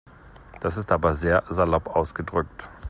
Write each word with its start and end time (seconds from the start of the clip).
Das 0.61 0.77
ist 0.77 0.91
aber 0.91 1.13
sehr 1.13 1.43
salopp 1.51 1.95
ausgedrückt. 1.95 2.67